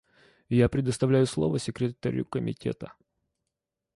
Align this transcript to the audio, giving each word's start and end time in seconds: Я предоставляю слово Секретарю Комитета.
Я 0.49 0.67
предоставляю 0.67 1.27
слово 1.27 1.59
Секретарю 1.59 2.25
Комитета. 2.25 2.95